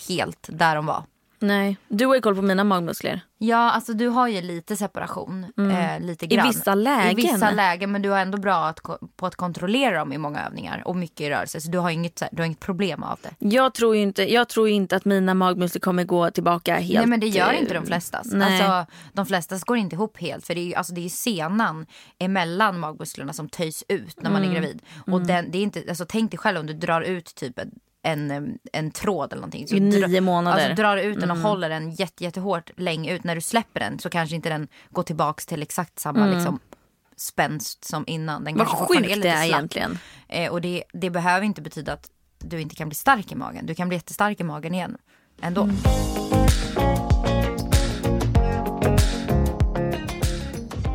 [0.09, 1.04] helt där de var.
[1.38, 3.20] Nej, du har ju koll på mina magmuskler.
[3.40, 5.46] Ja, alltså du har ju lite separation.
[5.59, 5.70] Mm.
[5.70, 6.46] Eh, lite grann.
[6.46, 7.11] I vissa lägen.
[7.11, 8.81] I vissa lägen, men du har ändå bra att,
[9.16, 11.61] på att kontrollera dem i många övningar och mycket i rörelse.
[11.61, 13.57] Så du har inget, du har inget problem av det.
[13.57, 16.98] Jag tror ju inte, jag tror inte att mina magmuskler kommer gå tillbaka helt.
[16.98, 18.18] Nej, men det gör inte de flesta.
[18.18, 20.46] Alltså, de flesta går inte ihop helt.
[20.46, 21.87] För det är ju alltså, det är senan
[22.18, 24.51] emellan magmusklerna som töjs ut när man mm.
[24.51, 24.83] är gravid.
[25.07, 25.27] Och mm.
[25.27, 27.59] den, det är inte, alltså, tänk dig själv om du drar ut typ
[28.12, 29.68] en, en tråd eller någonting.
[29.68, 30.64] Så I nio månader.
[30.64, 31.44] Alltså drar ut den och mm.
[31.44, 33.24] håller den jätte, jättehårt länge ut.
[33.24, 36.36] När du släpper den så kanske inte den går tillbaks till exakt samma mm.
[36.36, 36.60] liksom,
[37.16, 38.44] spänst som innan.
[38.44, 39.98] Den Vad sjukt är det är egentligen.
[40.28, 43.66] Eh, och det, det behöver inte betyda att du inte kan bli stark i magen.
[43.66, 44.96] Du kan bli jättestark i magen igen
[45.42, 45.62] ändå.
[45.62, 45.76] Mm.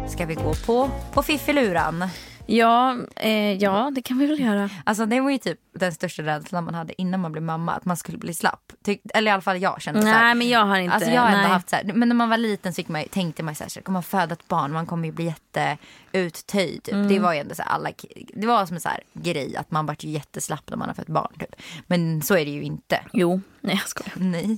[0.10, 2.10] Ska vi gå på, på fiffiluran?
[2.46, 4.70] Ja, eh, ja, det kan vi väl göra.
[4.84, 7.74] Alltså det var ju typ den största rädslan man hade innan man blev mamma.
[7.74, 8.72] Att man skulle bli slapp.
[8.84, 10.24] Tyck, eller i alla fall jag kände så här.
[10.24, 10.96] Nej men jag har inte.
[10.96, 13.44] Alltså jag har ändå haft så här, Men när man var liten så man, tänkte
[13.44, 14.72] man så här, kommer man föda ett barn.
[14.72, 16.84] Man kommer ju bli jätteuttöjd.
[16.84, 16.94] Typ.
[16.94, 17.08] Mm.
[17.08, 17.90] Det var ju ändå så här, alla,
[18.34, 21.08] det var som en så här grej att man vart jätteslapp när man har fött
[21.08, 21.34] barn.
[21.40, 21.56] Typ.
[21.88, 23.00] Men så är det ju inte.
[23.14, 24.14] Jo, nej jag skojar.
[24.16, 24.58] Nej.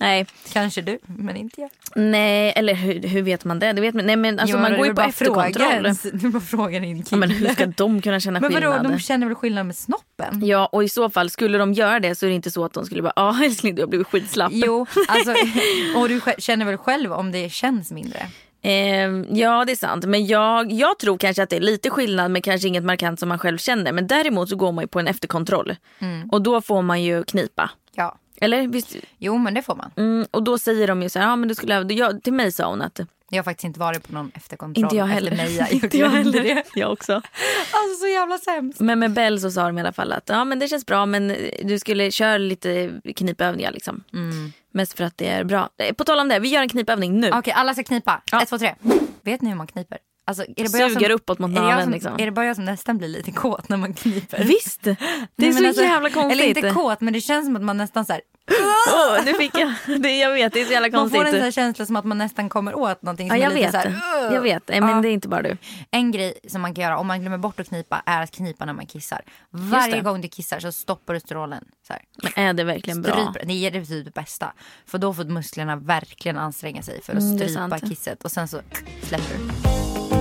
[0.00, 0.26] Nej.
[0.52, 1.70] Kanske du, men inte jag.
[1.94, 3.72] Nej, eller hur, hur vet man det?
[3.72, 5.88] det vet man, nej, men alltså, jo, man går ju på efterkontroll.
[6.12, 7.04] Du bara frågar kille.
[7.10, 8.82] Ja, men hur ska de kunna känna men skillnad?
[8.82, 10.46] Men de känner väl skillnad med snoppen?
[10.46, 12.72] Ja, och i så fall skulle de göra det så är det inte så att
[12.72, 14.52] de skulle bara, ja älskling du har blivit skitslapp.
[14.54, 15.30] Jo, alltså,
[15.96, 18.26] och du känner väl själv om det känns mindre?
[18.62, 22.30] Eh, ja det är sant men jag, jag tror kanske att det är lite skillnad
[22.30, 23.92] men kanske inget markant som man själv känner.
[23.92, 26.30] Men däremot så går man ju på en efterkontroll mm.
[26.30, 27.70] och då får man ju knipa.
[27.94, 28.18] Ja.
[28.40, 28.66] Eller?
[28.66, 28.96] Visst?
[29.18, 29.90] Jo men det får man.
[29.96, 32.52] Mm, och då säger de ju så här, ja men du skulle, jag, till mig
[32.52, 34.84] sa hon att jag har faktiskt inte varit på någon efterkontroll.
[34.84, 35.32] Inte jag heller.
[35.32, 35.66] Efter Meja.
[35.70, 36.42] Jag inte jag heller.
[36.42, 36.64] Det.
[36.74, 37.12] Jag också.
[37.12, 38.80] Alltså så jävla sämst.
[38.80, 41.06] Men med Bell så sa de i alla fall att ja men det känns bra
[41.06, 44.04] men du skulle köra lite knipövningar liksom.
[44.12, 44.52] Mm.
[44.72, 45.68] Mest för att det är bra.
[45.78, 47.28] Eh, på tal om det, vi gör en knipövning nu.
[47.28, 48.22] Okej okay, alla ska knipa.
[48.32, 48.42] Ja.
[48.42, 48.74] Ett, två, tre.
[49.22, 49.98] Vet ni hur man kniper?
[50.28, 51.90] Alltså, är det bara Suger som, uppåt mot naveln.
[51.90, 52.12] Liksom.
[52.18, 54.44] Är det bara jag som nästan blir lite kåt när man kniper?
[54.44, 54.82] Visst!
[54.82, 54.96] Det är
[55.36, 56.42] Nej, så alltså, jävla konstigt.
[56.42, 59.58] Eller inte kåt men det känns som att man nästan så här, oh, nu fick
[59.58, 60.00] jag.
[60.02, 61.18] Det, jag vet, det är så jävla konstigt.
[61.20, 63.28] Man får en sån känsla som att man nästan kommer åt någonting.
[63.28, 63.82] Som ja, jag, är lite vet.
[63.82, 64.68] Så här, jag vet.
[64.68, 65.00] Men ja.
[65.00, 65.56] det är inte bara du.
[65.90, 68.64] En grej som man kan göra om man glömmer bort att knipa är att knipa
[68.64, 69.20] när man kissar.
[69.50, 71.64] Varje gång du kissar så stoppar du strålen.
[71.86, 72.02] Så här.
[72.22, 73.12] Men är det verkligen bra?
[73.12, 73.46] Stryper.
[73.46, 74.52] Det är det det bästa.
[74.86, 78.24] För då får musklerna verkligen anstränga sig för att mm, strypa kisset.
[78.24, 78.60] Och sen så
[79.02, 80.17] släpper du.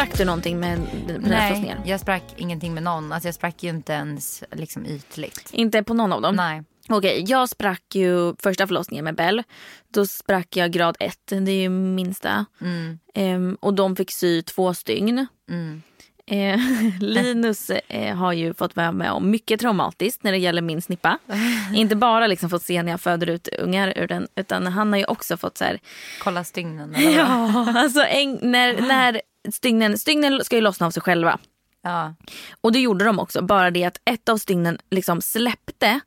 [0.00, 3.12] Sprack du någonting med dina Nej, jag sprack ingenting med någon.
[3.12, 5.50] Alltså jag sprack ju inte ens liksom ytligt.
[5.52, 6.36] Inte på någon av dem?
[6.36, 6.62] Nej.
[6.88, 9.42] Okej, jag sprack ju första förlossningen med Bell.
[9.88, 12.46] Då sprack jag grad 1, det är ju minsta.
[12.60, 12.98] Mm.
[13.14, 15.26] Ehm, och de fick sy två stygn.
[15.50, 15.82] Mm.
[16.26, 16.60] Eh,
[17.00, 21.18] Linus eh, har ju fått vara med om mycket traumatiskt när det gäller min snippa.
[21.74, 24.98] Inte bara liksom fått se när jag föder ut ungar ur den utan han har
[24.98, 25.80] ju också fått så här...
[26.22, 26.94] Kolla stygnen?
[27.16, 29.20] Ja, alltså en, när, när
[29.52, 31.38] stygnen, stygnen ska ju lossna av sig själva.
[31.82, 32.14] Ja.
[32.60, 33.42] Och det gjorde de också.
[33.42, 36.00] Bara det att ett av stygnen liksom släppte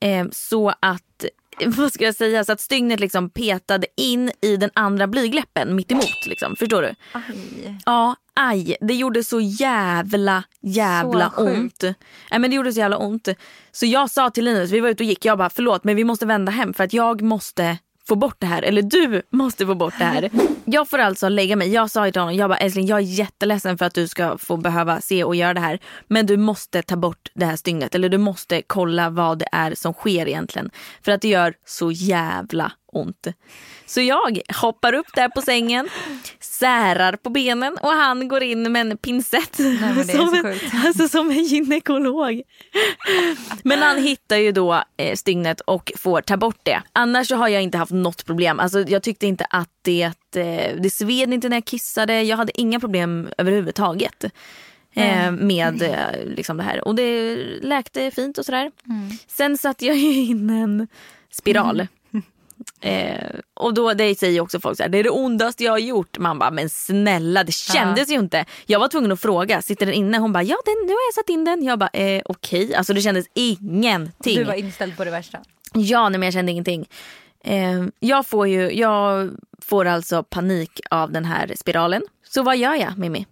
[0.00, 1.24] eh, så att
[1.66, 5.92] vad ska jag säga, så att stygnet liksom petade in i den andra blygläppen mitt
[5.92, 6.26] emot.
[6.26, 6.56] Liksom.
[6.56, 6.94] Förstår du?
[7.12, 7.78] Aj.
[7.86, 8.76] Ja, aj.
[8.80, 11.82] Det gjorde så jävla, jävla Så ont.
[12.30, 13.28] Nej, men det gjorde så jävla ont.
[13.72, 16.04] Så jag sa till Linus, vi var ute och gick, jag bara förlåt men vi
[16.04, 18.62] måste vända hem för att jag måste få bort det här.
[18.62, 20.30] Eller du måste få bort det här.
[20.64, 21.72] Jag får alltså lägga mig.
[21.72, 24.56] Jag sa till honom, jag bara älskling jag är jätteledsen för att du ska få
[24.56, 25.78] behöva se och göra det här.
[26.08, 27.94] Men du måste ta bort det här stygnet.
[27.94, 30.70] Eller du måste kolla vad det är som sker egentligen.
[31.02, 33.26] För att det gör så jävla ont.
[33.86, 35.88] Så jag hoppar upp där på sängen,
[36.40, 39.58] särar på benen och han går in med en pincett.
[39.58, 42.42] Nej, som, en, alltså som en gynekolog.
[43.62, 46.82] Men han hittar ju då eh, stygnet och får ta bort det.
[46.92, 48.60] Annars så har jag inte haft något problem.
[48.60, 50.02] Alltså, jag tyckte inte att det,
[50.36, 52.22] eh, det sved inte när jag kissade.
[52.22, 54.24] Jag hade inga problem överhuvudtaget.
[54.94, 55.82] Eh, med
[56.24, 56.88] liksom det här.
[56.88, 58.70] Och det läkte fint och sådär.
[59.26, 60.88] Sen satte jag in en
[61.30, 61.86] spiral.
[62.80, 65.78] Eh, och då det säger också folk så här, det är det ondaste jag har
[65.78, 66.18] gjort.
[66.18, 68.44] Man bara, men snälla det kändes ju inte.
[68.66, 70.18] Jag var tvungen att fråga, sitter den inne?
[70.18, 71.64] Hon bara, ja den, nu har jag satt in den.
[71.64, 72.74] Jag bara, eh, okej.
[72.74, 74.36] Alltså det kändes ingenting.
[74.36, 75.38] Du var inställd på det värsta.
[75.74, 76.86] Ja, nej, men jag kände ingenting.
[77.44, 79.30] Eh, jag, får ju, jag
[79.62, 82.02] får alltså panik av den här spiralen.
[82.28, 83.26] Så vad gör jag Mimmi?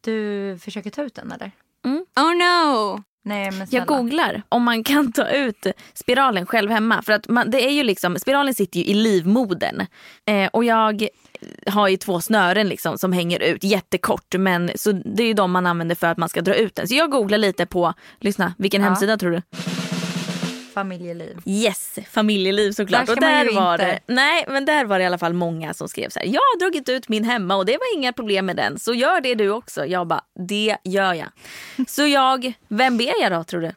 [0.00, 1.52] Du försöker ta ut den eller?
[1.86, 3.02] Oh no!
[3.24, 7.02] Nej men Jag googlar om man kan ta ut spiralen själv hemma.
[7.02, 9.86] För att man, det är ju liksom, spiralen sitter ju i livmodern.
[10.26, 11.08] Eh, och jag
[11.66, 14.34] har ju två snören liksom som hänger ut jättekort.
[14.38, 16.88] Men, så det är ju de man använder för att man ska dra ut den.
[16.88, 18.88] Så jag googlar lite på, lyssna, vilken Ja.
[18.88, 19.42] hemsida tror du?
[20.80, 21.38] Familjeliv.
[21.46, 23.06] Yes, familjeliv såklart.
[23.06, 23.86] Där och där var inte.
[23.86, 26.26] det, nej, men där var det i alla fall många som skrev så här.
[26.26, 28.78] Jag har dragit ut min hemma och det var inga problem med den.
[28.78, 29.86] Så gör det du också.
[29.86, 31.28] Jag bara, det gör jag.
[31.88, 33.72] Så jag, vem ber jag då tror du?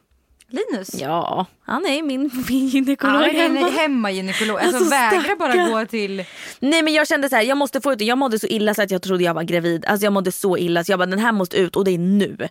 [0.54, 0.94] Linus?
[1.00, 3.70] Ja, han är min, min gynekolog Ja, en hemma.
[3.70, 4.60] hemmagynekolog.
[4.60, 6.24] Alltså, Alltså, vägra bara gå till...
[6.60, 8.04] Nej men jag kände så här, jag måste få ut det.
[8.04, 9.84] Jag mådde så illa så att jag trodde jag var gravid.
[9.86, 11.98] Alltså jag mådde så illa så jag bara den här måste ut och det är
[11.98, 12.48] nu.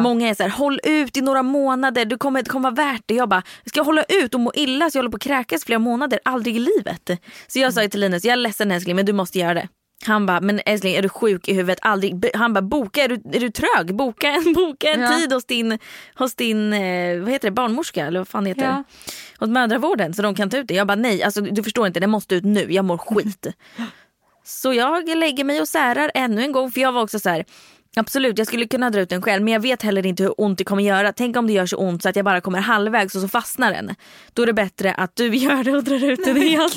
[0.00, 3.02] Många är så här, håll ut i några månader, du kommer, det kommer vara värt
[3.06, 3.14] det.
[3.14, 5.64] Jag bara, ska jag hålla ut och må illa så jag håller på att kräkas
[5.64, 6.20] flera månader?
[6.24, 7.10] Aldrig i livet.
[7.48, 9.68] Så jag sa till Linus, jag är ledsen älskling men du måste göra det.
[10.06, 11.78] Han bara, men älskling är du sjuk i huvudet?
[11.82, 12.30] Aldrig.
[12.34, 13.94] Han bara, boka, är du, är du trög?
[13.94, 15.08] Boka en, boka en Ja.
[15.18, 15.78] tid hos din,
[16.14, 18.84] hos din eh, vad heter det, barnmorska eller vad fan heter Ja.
[19.38, 20.74] Hos mödravården så de kan ta ut det.
[20.74, 23.46] Jag bara, nej alltså, du förstår inte, det måste ut nu, jag mår skit.
[24.44, 27.44] Så jag lägger mig och särar ännu en gång för jag var också så här.
[27.96, 30.58] Absolut, jag skulle kunna dra ut den själv men jag vet heller inte hur ont
[30.58, 31.12] det kommer göra.
[31.12, 33.72] Tänk om det gör så ont så att jag bara kommer halvvägs och så fastnar
[33.72, 33.94] den.
[34.32, 36.74] Då är det bättre att du gör det och drar ut den helt.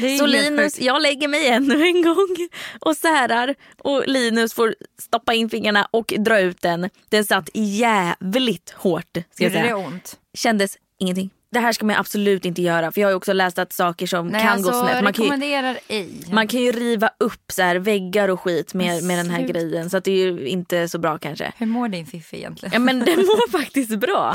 [0.00, 2.36] Det är Så Linus, jag lägger mig ännu en gång
[2.80, 6.90] och särar och Linus får stoppa in fingrarna och dra ut den.
[7.08, 9.16] Den satt jävligt hårt.
[9.34, 10.18] Ska Gjorde det ont?
[10.34, 11.30] Kändes ingenting.
[11.54, 14.28] Det här ska man absolut inte göra för jag har också läst att saker som
[14.28, 15.04] Nej, kan alltså, gå snett.
[15.04, 16.10] Man kan, ju, ej.
[16.32, 19.42] man kan ju riva upp så här väggar och skit med, Men med den här
[19.42, 21.52] grejen så att det är ju inte så bra kanske.
[21.56, 22.72] Hur mår din fiffi egentligen?
[22.72, 24.34] Ja men den mår faktiskt bra.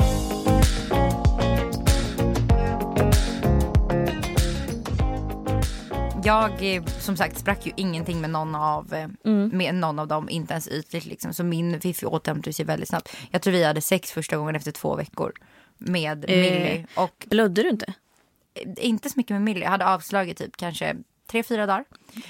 [6.24, 9.48] Jag eh, som sagt sprack ju ingenting med någon av, eh, Mm.
[9.48, 11.34] med någon av dem, inte ens ytligt liksom.
[11.34, 13.16] Så min fiffi återhämtade sig väldigt snabbt.
[13.30, 15.32] Jag tror vi hade sex första gången efter två veckor
[15.80, 16.36] med Eh.
[16.36, 16.86] Millie.
[16.94, 17.86] Och Blödde du inte?
[18.54, 19.62] eh, inte så mycket med Millie.
[19.62, 20.96] Jag hade avslag i typ kanske
[21.30, 21.84] tre, fyra dagar.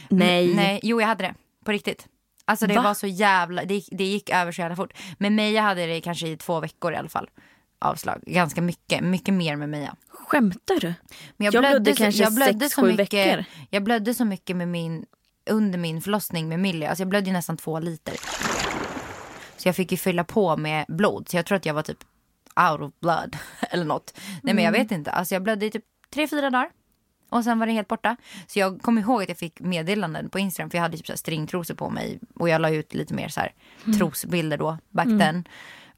[0.09, 0.55] Nej.
[0.55, 1.35] Nej, jo jag hade det.
[1.65, 2.07] På riktigt.
[2.45, 2.83] Alltså det Va?
[2.83, 4.93] var så jävla, det, det gick över så jävla fort.
[5.19, 7.31] Med Meja hade det kanske i två veckor i alla fall.
[7.79, 8.21] Avslag.
[8.27, 9.95] Ganska mycket, mycket mer med Meja.
[10.09, 10.95] Skämtar du?
[11.37, 13.45] Men Jag blödde så- kanske jag blödde sex, så mycket, veckor.
[13.71, 15.07] Jag blödde så mycket med min,
[15.51, 16.87] under min förlossning med Millie.
[16.89, 18.15] Alltså jag blödde ju nästan två liter.
[19.57, 21.29] Så jag fick ju fylla på med blod.
[21.29, 21.99] Så jag tror att jag var typ
[22.73, 23.37] out of blood.
[23.71, 24.15] Eller något.
[24.43, 24.83] Nej men jag Mm.
[24.83, 25.11] vet inte.
[25.11, 26.71] Alltså jag blödde i typ tre, fyra dagar.
[27.29, 28.17] Och sen var det helt borta.
[28.47, 30.71] Så jag kommer ihåg att jag fick meddelanden på Instagram.
[30.71, 32.21] För jag hade typ så stringtrosor på mig.
[32.35, 33.53] Och jag la ut lite mer så här
[33.85, 33.99] Mm.
[33.99, 34.79] trosbilder då.
[34.89, 35.45] Back then.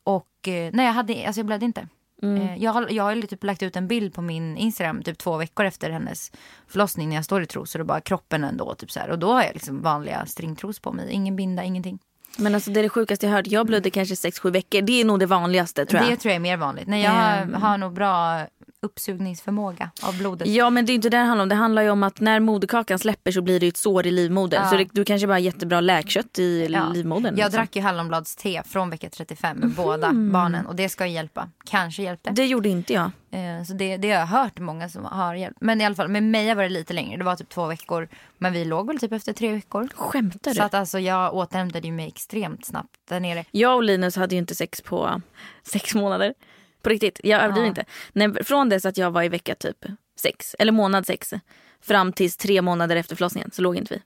[0.05, 1.89] Och eh, nej jag hade, alltså jag blödde inte.
[2.23, 2.43] Mm.
[2.43, 5.37] Eh, Jag har, jag har typ lagt ut en bild på min Instagram typ två
[5.37, 6.33] veckor efter hennes
[6.69, 9.11] förlossning när jag står i trosor och bara kroppen ändå typ så här.
[9.11, 11.11] Och då har jag liksom vanliga stringtros på mig.
[11.11, 11.99] Ingen binda, ingenting.
[12.39, 13.47] Men alltså det är det sjukaste jag hört.
[13.47, 14.83] Jag blödde kanske 6-7 veckor.
[14.83, 16.11] Det är nog det vanligaste tror jag.
[16.11, 16.87] Det tror jag är mer vanligt.
[16.89, 17.55] Nej, jag Ehm.
[17.55, 18.41] har nog bra
[18.83, 20.49] uppsugningsförmåga av blodet.
[20.49, 21.49] Ja men det är inte det det handlar om.
[21.49, 24.63] Det handlar ju om att när moderkakan släpper så blir det ett sår i livmodern.
[24.65, 24.71] Ja.
[24.71, 26.89] Så det, du kanske bara har jättebra läkkött i Ja.
[26.89, 27.25] livmodern.
[27.25, 27.51] Jag liksom.
[27.53, 31.49] drack ju hallonbladste från vecka 35 med båda barnen och det ska hjälpa.
[31.65, 32.31] Kanske hjälpte.
[32.31, 33.11] Det gjorde inte jag.
[33.31, 35.59] Eh, Så det, det har jag hört många som har hjälpt.
[35.61, 37.17] Men i alla fall med Meja var det lite längre.
[37.19, 38.09] Det var typ två veckor.
[38.39, 39.89] Men vi låg väl typ efter tre veckor.
[39.95, 40.55] Skämtar du?
[40.57, 43.45] Så att alltså jag återhämtade ju mig extremt snabbt där nere.
[43.51, 45.21] Jag och Linus hade ju inte sex på
[45.63, 46.35] sex månader.
[46.83, 47.69] På riktigt, jag överdriver Ja.
[47.69, 47.85] inte.
[48.13, 49.87] Nej, från dess att jag var i vecka typ
[50.21, 51.33] sex, eller månad sex.
[51.81, 54.03] Fram tills tre månader efter förlossningen så låg inte vi.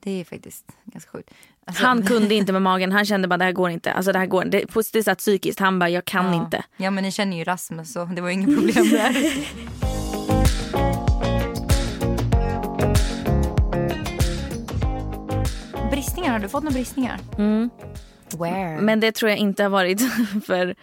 [0.00, 1.30] Det är faktiskt ganska sjukt.
[1.66, 3.92] Alltså, Han kunde inte med magen, han kände bara det här går inte.
[3.92, 6.44] Alltså det här går det, det, det satt psykiskt, han bara jag kan ja.
[6.44, 6.64] inte.
[6.76, 9.14] Ja men ni känner ju Rasmus så det var inget problem där.
[15.90, 17.18] bristningar, har du fått några bristningar?
[17.38, 17.70] Mm.
[18.38, 18.80] Where?
[18.80, 20.00] Men det tror jag inte har varit
[20.46, 20.74] för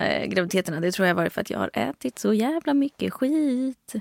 [0.00, 0.80] eh, graviditeterna.
[0.80, 3.94] Det tror jag varit för att jag har ätit så jävla mycket skit.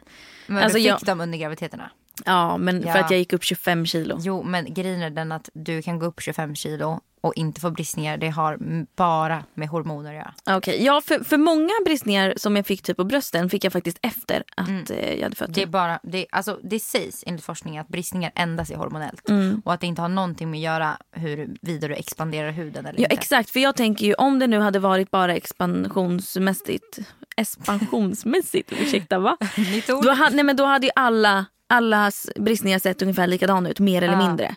[0.48, 1.90] Men Alltså, du fick jag- dem under graviditeterna?
[2.26, 2.94] Ja, men Ja.
[2.94, 4.18] för att jag gick upp 25 kilo.
[4.20, 7.72] Jo, men grejen är den att du kan gå upp 25 kilo och inte få
[7.72, 8.18] bristningar.
[8.18, 8.58] Det har
[8.96, 10.58] bara med hormoner att göra.
[10.58, 13.98] Okej, ja för, för många bristningar som jag fick typ på brösten fick jag faktiskt
[14.02, 15.48] efter att eh, jag hade fött.
[15.48, 15.54] Mm.
[15.56, 19.30] Det, är bara, det, alltså, det sägs enligt forskning att bristningar endast är hormonellt.
[19.30, 19.62] Mm.
[19.66, 23.04] Och att det inte har någonting med att göra huruvida du expanderar huden eller Ja
[23.06, 23.14] inte.
[23.16, 27.00] exakt, för jag tänker ju om det nu hade varit bara expansionsmässigt,
[27.38, 29.38] expansionsmässigt, ursäkta va?
[29.58, 30.04] Nytt ord.
[30.04, 34.14] Då, nej, men då hade ju alla, allas bristningar sett ungefär likadana ut, mer eller
[34.14, 34.28] Ja.
[34.28, 34.56] mindre.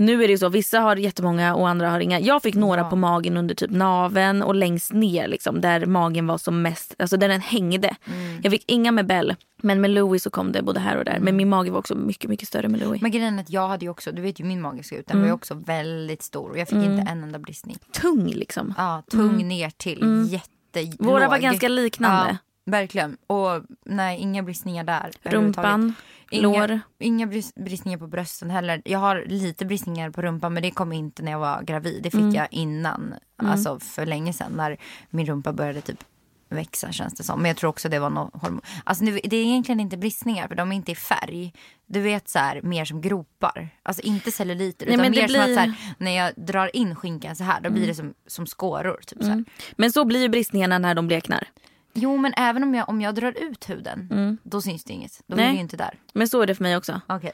[0.00, 2.20] Nu är det så, vissa har jättemånga och andra har inga.
[2.20, 2.90] Jag fick några Ja.
[2.90, 7.16] på magen under typ naven och längst ner liksom, där magen var som mest, alltså
[7.16, 7.96] där den hängde.
[8.06, 8.40] Mm.
[8.42, 11.18] Jag fick inga med Bell, men med Louis så kom det både här och där.
[11.20, 13.02] Men min mage var också mycket, mycket större med Louis.
[13.02, 15.06] Men grejen är att jag hade ju också, du vet ju min mage ser ut,
[15.06, 15.22] den Mm.
[15.22, 17.78] var ju också väldigt stor och jag fick inte en enda bristning.
[17.92, 18.74] Tung liksom.
[18.78, 20.94] Ja, tung ner till, jättelåg.
[20.98, 22.26] Våra var ganska liknande.
[22.30, 22.36] Ja,
[22.70, 23.16] verkligen.
[23.26, 25.10] Och nej, inga bristningar där.
[25.22, 25.94] Rumpan,
[26.30, 26.80] Inga, lår.
[26.98, 28.82] Inga bris- bristningar på brösten heller.
[28.84, 32.02] Jag har lite bristningar på rumpan men det kom inte när jag var gravid.
[32.02, 32.34] Det fick Mm.
[32.34, 34.76] jag innan, alltså för länge sedan när
[35.10, 36.04] min rumpa började typ
[36.48, 37.40] växa känns det som.
[37.42, 38.60] Men jag tror också det var något hormon.
[38.84, 41.52] Alltså det det är egentligen inte bristningar för de är inte i färg.
[41.86, 43.68] Du vet så här mer som gropar.
[43.82, 46.94] Alltså inte celluliter Nej, utan mer som att blir- så här, när jag drar in
[46.96, 49.00] skinkan så här då blir det som, som skåror.
[49.06, 49.44] Typ, så här.
[49.76, 51.48] Men så blir ju bristningarna när de bleknar.
[51.94, 55.20] Jo men även om jag, om jag drar ut huden då syns det inget.
[55.26, 55.48] Då är Nej.
[55.48, 55.94] det ju inte där.
[56.12, 57.00] Men så är det för mig också.
[57.06, 57.32] Okej.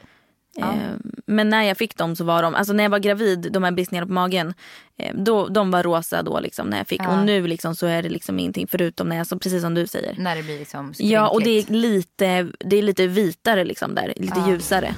[0.57, 0.65] Eh,
[1.25, 3.71] Men när jag fick dem så var de, alltså när jag var gravid, de här
[3.71, 4.53] bristningarna på magen,
[4.97, 7.01] eh, då, de var rosa då liksom när jag fick.
[7.01, 7.19] Ja.
[7.19, 9.87] Och nu liksom så är det liksom ingenting förutom när jag, så precis som du
[9.87, 10.15] säger.
[10.17, 14.13] När det blir liksom Ja och det är lite, det är lite vitare liksom där,
[14.17, 14.49] lite Ja.
[14.49, 14.95] ljusare.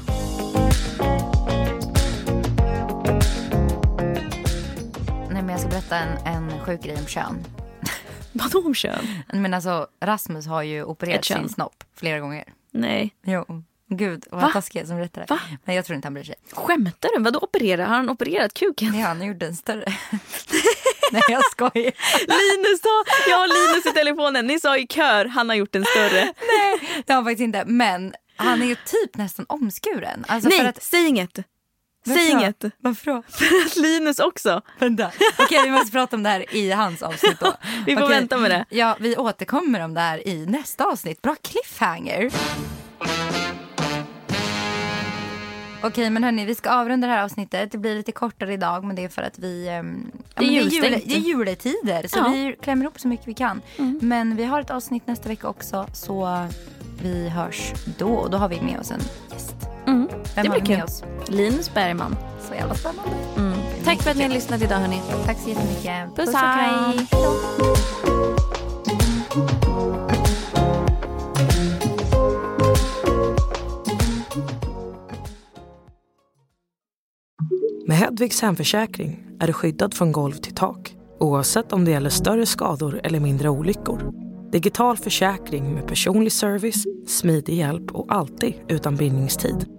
[5.31, 7.35] Nej men jag ska berätta en, en sjuk grej om kön.
[8.39, 9.07] Vadå om kön?
[9.33, 12.43] Men alltså Rasmus har ju opererat sin snopp flera gånger.
[12.71, 13.15] Nej.
[13.25, 13.45] Jo.
[13.91, 14.49] Gud vad Va?
[14.53, 15.39] taskig som berättar det.
[15.65, 16.35] Men jag tror inte han bryr sig.
[16.51, 17.23] Skämtar du?
[17.23, 17.85] Vadå operera?
[17.85, 18.91] Har han opererat kuken?
[18.91, 19.85] Nej han gjorde den större.
[21.11, 21.93] Nej jag skojar.
[22.27, 25.85] Linus sa, jag har Linus i telefonen, ni sa i kör, han har gjort en
[25.85, 26.21] större.
[26.23, 27.63] Nej det har han faktiskt inte.
[27.65, 30.25] Men han är ju typ nästan omskuren.
[30.27, 31.39] Alltså Nej, att, säg inget.
[32.05, 32.63] Säg Varför inget.
[32.79, 33.23] Varför då?
[33.29, 34.61] För att Linus också.
[34.79, 35.11] Vänta.
[35.39, 37.53] Okej vi måste prata om det här i hans avsnitt då.
[37.85, 38.15] Vi får Okej.
[38.19, 38.65] vänta med det.
[38.69, 41.21] Ja vi återkommer om det här i nästa avsnitt.
[41.21, 42.31] Bra cliffhanger.
[45.83, 47.71] Okej men hörni vi ska avrunda det här avsnittet.
[47.71, 49.67] Det blir lite kortare idag men det är för att vi...
[49.67, 50.85] ehm, ja, Det är julstängt.
[50.85, 52.25] jule- det är juletider så Ja.
[52.27, 52.33] Mm.
[52.47, 53.61] vi klämmer ihop så mycket vi kan.
[54.01, 56.47] Men vi har ett avsnitt nästa vecka också så
[57.03, 58.09] vi hörs då.
[58.13, 58.99] Och då har vi med oss en
[59.31, 59.55] gäst.
[60.35, 60.87] Vem Det blir kul.
[61.27, 62.15] Linus Bergman.
[62.47, 63.11] Så jävla spännande.
[63.37, 63.59] Mm.
[63.85, 65.01] Tack för att ni har lyssnat idag hörni.
[65.25, 66.15] Tack så jättemycket.
[66.15, 66.93] Puss, och kram.
[77.87, 82.45] Med Hedvigs hemförsäkring är du skyddad från golv till tak oavsett om det gäller större
[82.45, 84.13] skador eller mindre olyckor.
[84.51, 89.78] Digital försäkring med personlig service, smidig hjälp och alltid utan bindningstid.